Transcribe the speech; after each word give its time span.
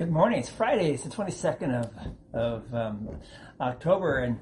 Good 0.00 0.10
morning. 0.10 0.38
It's 0.38 0.48
Friday. 0.48 0.92
It's 0.92 1.02
the 1.02 1.10
22nd 1.10 1.74
of, 1.74 1.90
of 2.32 2.74
um, 2.74 3.20
October 3.60 4.20
and 4.20 4.40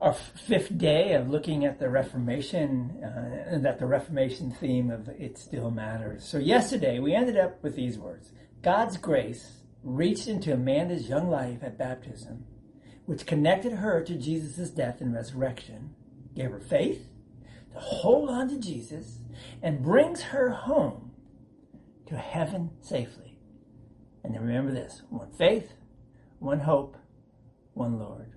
our 0.00 0.14
fifth 0.14 0.78
day 0.78 1.12
of 1.12 1.28
looking 1.28 1.66
at 1.66 1.78
the 1.78 1.90
Reformation 1.90 2.98
uh, 3.04 3.52
and 3.52 3.62
that 3.66 3.78
the 3.78 3.84
Reformation 3.84 4.50
theme 4.52 4.90
of 4.90 5.06
It 5.10 5.36
Still 5.36 5.70
Matters. 5.70 6.26
So 6.26 6.38
yesterday 6.38 6.98
we 6.98 7.12
ended 7.12 7.36
up 7.36 7.62
with 7.62 7.76
these 7.76 7.98
words. 7.98 8.32
God's 8.62 8.96
grace 8.96 9.58
reached 9.84 10.28
into 10.28 10.54
Amanda's 10.54 11.10
young 11.10 11.28
life 11.28 11.58
at 11.62 11.76
baptism, 11.76 12.46
which 13.04 13.26
connected 13.26 13.74
her 13.74 14.02
to 14.02 14.14
Jesus' 14.14 14.70
death 14.70 15.02
and 15.02 15.12
resurrection, 15.12 15.90
gave 16.34 16.52
her 16.52 16.58
faith 16.58 17.06
to 17.74 17.78
hold 17.78 18.30
on 18.30 18.48
to 18.48 18.58
Jesus, 18.58 19.18
and 19.62 19.82
brings 19.82 20.22
her 20.22 20.48
home 20.48 21.10
to 22.06 22.16
heaven 22.16 22.70
safely. 22.80 23.29
And 24.30 24.36
then 24.36 24.46
remember 24.46 24.70
this 24.70 25.02
one 25.10 25.32
faith, 25.32 25.72
one 26.38 26.60
hope, 26.60 26.96
one 27.74 27.98
Lord. 27.98 28.30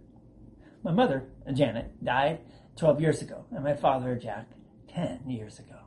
My 0.82 0.92
mother, 0.92 1.30
uh, 1.48 1.52
Janet, 1.52 2.04
died 2.04 2.40
12 2.78 3.00
years 3.00 3.22
ago, 3.22 3.46
and 3.52 3.64
my 3.64 3.76
father, 3.76 4.16
Jack, 4.16 4.48
10 4.88 5.30
years 5.30 5.60
ago. 5.60 5.78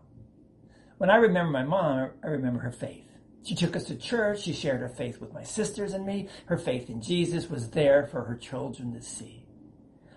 When 0.99 1.11
I 1.11 1.17
remember 1.17 1.51
my 1.51 1.65
mom, 1.65 2.11
I 2.23 2.29
remember 2.29 2.61
her 2.61 2.71
faith. 2.71 3.09
She 3.43 3.57
took 3.57 3.75
us 3.75 3.83
to 3.87 3.97
church. 3.97 4.43
She 4.43 4.53
shared 4.53 4.79
her 4.79 4.89
faith 4.89 5.21
with 5.21 5.33
my 5.33 5.43
sisters 5.43 5.93
and 5.93 6.07
me. 6.07 6.29
Her 6.45 6.57
faith 6.57 6.89
in 6.89 7.03
Jesus 7.03 7.51
was 7.51 7.71
there 7.71 8.07
for 8.07 8.23
her 8.27 8.37
children 8.37 8.93
to 8.93 9.03
see. 9.03 9.45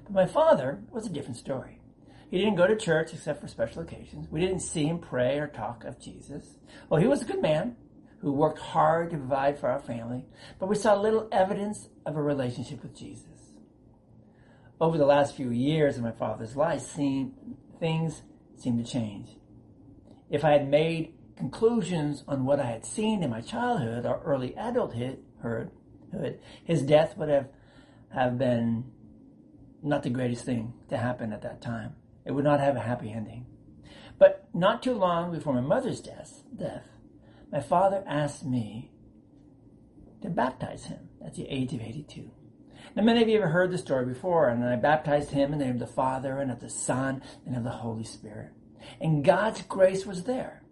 But 0.03 0.13
my 0.13 0.27
father 0.27 0.83
was 0.91 1.07
a 1.07 1.11
different 1.11 1.37
story. 1.37 1.81
He 2.29 2.37
didn't 2.37 2.57
go 2.57 2.67
to 2.67 2.77
church 2.77 3.11
except 3.11 3.41
for 3.41 3.47
special 3.47 3.81
occasions. 3.81 4.27
We 4.29 4.39
didn't 4.39 4.59
see 4.59 4.85
him 4.85 4.99
pray 4.99 5.39
or 5.39 5.47
talk 5.47 5.83
of 5.83 5.99
Jesus. 5.99 6.59
Well, 6.89 7.01
he 7.01 7.07
was 7.07 7.23
a 7.23 7.25
good 7.25 7.41
man 7.41 7.75
who 8.21 8.33
worked 8.33 8.59
hard 8.59 9.09
to 9.11 9.17
provide 9.17 9.57
for 9.57 9.69
our 9.69 9.79
family, 9.79 10.25
but 10.59 10.67
we 10.67 10.75
saw 10.75 10.93
little 10.93 11.27
evidence 11.31 11.89
of 12.05 12.15
a 12.15 12.21
relationship 12.21 12.83
with 12.83 12.95
Jesus. 12.95 13.25
Over 14.81 14.97
the 14.97 15.05
last 15.05 15.35
few 15.35 15.51
years 15.51 15.97
of 15.97 16.03
my 16.03 16.11
father's 16.11 16.55
life, 16.55 16.81
seen, 16.81 17.33
things 17.79 18.21
seemed 18.57 18.85
to 18.85 18.91
change. 18.91 19.29
If 20.29 20.43
I 20.43 20.51
had 20.51 20.69
made 20.69 21.13
conclusions 21.37 22.23
on 22.27 22.45
what 22.45 22.59
I 22.59 22.65
had 22.65 22.85
seen 22.85 23.23
in 23.23 23.29
my 23.29 23.41
childhood 23.41 24.05
or 24.05 24.21
early 24.25 24.53
adulthood, 24.55 25.19
his 26.65 26.81
death 26.81 27.17
would 27.17 27.29
have, 27.29 27.47
have 28.13 28.37
been 28.37 28.91
not 29.81 30.03
the 30.03 30.09
greatest 30.09 30.43
thing 30.45 30.73
to 30.89 30.97
happen 30.97 31.31
at 31.31 31.41
that 31.43 31.61
time. 31.61 31.95
It 32.25 32.33
would 32.33 32.43
not 32.43 32.59
have 32.59 32.75
a 32.75 32.81
happy 32.81 33.11
ending. 33.11 33.45
But 34.17 34.49
not 34.53 34.83
too 34.83 34.93
long 34.93 35.31
before 35.31 35.53
my 35.53 35.61
mother's 35.61 36.01
death, 36.01 36.43
death 36.55 36.98
my 37.51 37.59
father 37.59 38.03
asked 38.07 38.45
me 38.45 38.91
to 40.21 40.29
baptize 40.29 40.85
him 40.85 41.09
at 41.25 41.35
the 41.35 41.47
age 41.47 41.73
of 41.73 41.81
82. 41.81 42.31
Now, 42.95 43.03
many 43.03 43.21
of 43.21 43.29
you 43.29 43.41
have 43.41 43.51
heard 43.51 43.71
the 43.71 43.77
story 43.77 44.05
before, 44.05 44.49
and 44.49 44.63
I 44.63 44.75
baptized 44.75 45.31
him 45.31 45.53
in 45.53 45.59
the 45.59 45.65
name 45.65 45.75
of 45.75 45.79
the 45.79 45.87
Father 45.87 46.39
and 46.39 46.51
of 46.51 46.59
the 46.59 46.69
Son 46.69 47.21
and 47.45 47.55
of 47.55 47.63
the 47.63 47.69
Holy 47.69 48.03
Spirit. 48.03 48.51
And 48.99 49.23
God's 49.23 49.61
grace 49.63 50.05
was 50.05 50.23
there. 50.23 50.63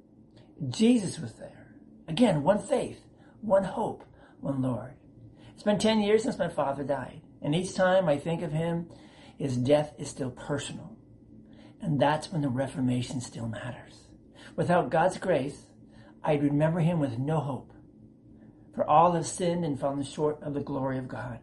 Jesus 0.69 1.19
was 1.19 1.33
there. 1.33 1.75
Again, 2.07 2.43
one 2.43 2.59
faith, 2.59 3.01
one 3.41 3.65
hope, 3.65 4.03
one 4.39 4.61
Lord. 4.61 4.93
It's 5.53 5.63
been 5.63 5.79
10 5.79 6.01
years 6.01 6.23
since 6.23 6.37
my 6.37 6.47
father 6.47 6.83
died, 6.83 7.21
and 7.41 7.53
each 7.53 7.75
time 7.75 8.07
I 8.07 8.17
think 8.17 8.41
of 8.41 8.51
him, 8.51 8.89
his 9.37 9.57
death 9.57 9.93
is 9.97 10.09
still 10.09 10.31
personal. 10.31 10.97
And 11.81 11.99
that's 11.99 12.31
when 12.31 12.41
the 12.41 12.49
Reformation 12.49 13.21
still 13.21 13.47
matters. 13.47 14.07
Without 14.55 14.89
God's 14.89 15.17
grace, 15.17 15.67
I 16.27 16.33
would 16.33 16.43
remember 16.43 16.81
him 16.81 16.99
with 16.99 17.17
no 17.17 17.39
hope. 17.39 17.71
For 18.75 18.87
all 18.87 19.13
have 19.13 19.25
sinned 19.25 19.63
and 19.63 19.79
fallen 19.79 20.03
short 20.03 20.43
of 20.43 20.53
the 20.53 20.59
glory 20.59 20.97
of 20.97 21.07
God. 21.07 21.39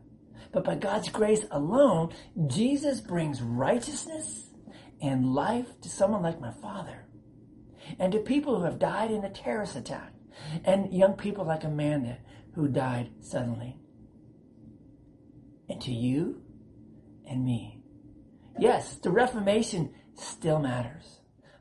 But 0.53 0.65
by 0.65 0.75
God's 0.75 1.09
grace 1.09 1.47
alone, 1.51 2.13
Jesus 2.47 3.01
brings 3.01 3.41
righteousness 3.41 4.51
and 5.01 5.33
life 5.33 5.81
to 5.81 5.89
someone 5.89 6.23
like 6.23 6.39
my 6.39 6.53
father. 6.53 7.07
And 7.99 8.13
to 8.13 8.19
people 8.19 8.59
who 8.59 8.65
have 8.65 8.79
died 8.79 9.11
in 9.11 9.25
a 9.25 9.31
terrorist 9.31 9.75
attack. 9.75 10.13
And 10.65 10.93
young 10.93 11.15
people 11.15 11.47
like 11.47 11.65
Amanda 11.65 12.19
who 12.55 12.69
died 12.69 13.11
suddenly. 13.23 13.79
And 15.67 15.81
to 15.81 15.93
you 15.95 16.43
and 17.27 17.43
me. 17.43 17.81
Yes, 18.59 18.97
the 18.97 19.11
Reformation 19.11 19.95
still 20.15 20.59
matters. 20.59 21.21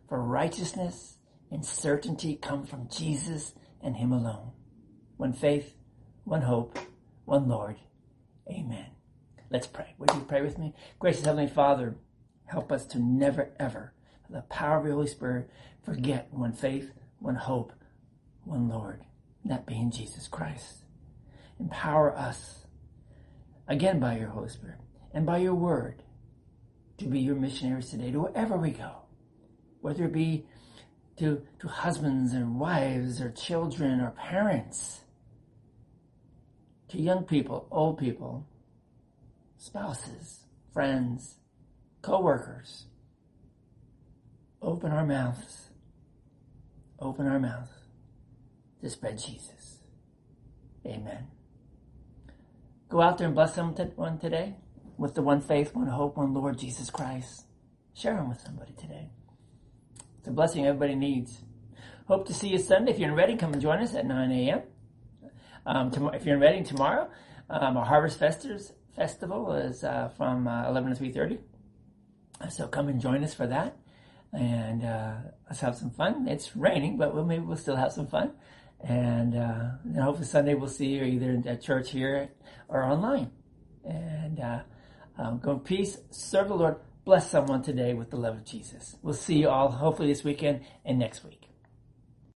For 0.10 0.22
righteousness 0.22 1.20
and 1.54 1.64
certainty 1.64 2.36
come 2.36 2.66
from 2.66 2.90
Jesus 2.90 3.54
and 3.80 3.96
Him 3.96 4.12
alone. 4.12 4.52
One 5.18 5.34
faith, 5.34 5.76
one 6.24 6.42
hope, 6.42 6.80
one 7.26 7.48
Lord. 7.48 7.76
Amen. 8.50 8.88
Let's 9.52 9.68
pray. 9.68 9.94
Would 10.00 10.12
you 10.16 10.22
pray 10.22 10.42
with 10.42 10.58
me? 10.58 10.74
Gracious 10.98 11.24
Heavenly 11.24 11.48
Father, 11.48 11.96
help 12.46 12.72
us 12.72 12.88
to 12.88 13.00
never 13.00 13.52
ever, 13.60 13.94
the 14.32 14.42
power 14.42 14.80
of 14.80 14.86
the 14.86 14.94
Holy 14.94 15.06
Spirit, 15.06 15.48
forget 15.86 16.28
one 16.32 16.54
faith, 16.54 16.92
one 17.20 17.36
hope, 17.36 17.72
one 18.46 18.68
Lord, 18.68 19.04
that 19.46 19.68
being 19.68 19.92
Jesus 19.92 20.28
Christ. 20.28 20.86
Empower 21.60 22.18
us, 22.18 22.66
again 23.68 24.00
by 24.00 24.18
your 24.18 24.30
Holy 24.30 24.50
Spirit 24.50 24.80
and 25.14 25.24
by 25.24 25.38
your 25.38 25.54
word, 25.54 26.02
to 26.98 27.06
be 27.06 27.20
your 27.20 27.36
missionaries 27.36 27.92
today, 27.92 28.10
to 28.10 28.22
wherever 28.22 28.58
we 28.58 28.72
go, 28.72 29.04
whether 29.82 30.06
it 30.06 30.14
be 30.14 30.48
to, 31.18 31.42
to 31.60 31.68
husbands 31.68 32.34
or 32.34 32.46
wives 32.46 33.22
or 33.22 33.32
children 33.32 34.02
or 34.02 34.12
parents, 34.12 35.02
to 36.90 37.00
young 37.00 37.24
people, 37.24 37.68
old 37.72 37.98
people, 37.98 38.48
spouses, 39.58 40.46
friends, 40.74 41.38
co-workers. 42.02 42.86
Open 44.62 44.92
our 44.92 45.06
mouths. 45.06 45.70
Open 47.00 47.28
our 47.28 47.40
mouths 47.40 47.72
to 48.82 48.90
spread 48.90 49.18
Jesus. 49.18 49.80
Amen. 50.86 51.28
Go 52.90 53.02
out 53.02 53.18
there 53.18 53.28
and 53.28 53.36
bless 53.36 53.56
someone 53.56 54.20
today 54.20 54.56
with 54.98 55.16
the 55.16 55.22
one 55.22 55.42
faith, 55.42 55.74
one 55.74 55.88
hope, 55.88 56.18
one 56.18 56.34
Lord 56.34 56.58
Jesus 56.58 56.90
Christ. 56.90 57.46
Share 57.94 58.16
them 58.16 58.30
with 58.30 58.42
somebody 58.42 58.74
today. 58.80 59.10
It's 60.24 60.30
a 60.30 60.32
blessing 60.32 60.66
everybody 60.66 60.96
needs. 60.96 61.40
Hope 62.08 62.26
to 62.28 62.34
see 62.34 62.48
you 62.48 62.58
Sunday. 62.58 62.92
If 62.92 62.98
you're 62.98 63.10
in 63.10 63.16
Reading, 63.16 63.38
come 63.38 63.52
and 63.52 63.62
join 63.62 63.80
us 63.80 63.94
at 63.94 64.06
9 64.06 64.32
a.m. 64.32 64.62
Um, 65.66 65.92
if 66.14 66.26
you're 66.26 66.36
in 66.36 66.42
Reading 66.42 66.64
tomorrow, 66.64 67.10
um, 67.50 67.76
our 67.76 67.84
Harvest 67.84 68.20
Festers 68.20 68.72
Festival 68.96 69.52
is 69.52 69.84
uh, 69.84 70.08
from 70.16 70.48
uh, 70.48 70.70
11 70.70 70.96
to 70.96 71.04
3.30. 71.04 71.40
So 72.50 72.70
come 72.70 72.88
and 72.88 73.02
join 73.02 73.22
us 73.22 73.34
for 73.34 73.48
that. 73.48 73.76
And 74.32 74.86
uh, 74.86 75.16
let's 75.48 75.60
have 75.60 75.76
some 75.76 75.90
fun. 75.90 76.26
It's 76.30 76.56
raining, 76.56 76.96
but 76.96 77.14
we'll, 77.14 77.26
maybe 77.26 77.44
we'll 77.44 77.58
still 77.58 77.76
have 77.76 77.92
some 77.92 78.08
fun. 78.08 78.32
And, 78.80 79.36
uh, 79.36 79.72
and 79.84 79.98
hopefully 79.98 80.26
Sunday 80.26 80.54
we'll 80.54 80.70
see 80.70 80.86
you 80.86 81.04
either 81.04 81.44
at 81.46 81.62
church 81.62 81.92
here 81.92 82.30
or 82.70 82.82
online. 82.86 83.30
And 83.84 84.40
uh, 84.40 84.60
um, 85.18 85.40
go 85.40 85.52
in 85.52 85.60
peace. 85.60 85.98
Serve 86.12 86.48
the 86.48 86.56
Lord 86.56 86.78
bless 87.06 87.30
someone 87.30 87.62
today 87.62 87.94
with 87.94 88.10
the 88.10 88.18
love 88.18 88.36
of 88.36 88.46
Jesus. 88.46 88.96
We'll 89.02 89.14
see 89.14 89.38
you 89.38 89.50
all 89.50 89.70
hopefully 89.70 90.08
this 90.10 90.24
weekend 90.24 90.62
and 90.86 91.00
next 91.00 91.24
week. 91.24 91.53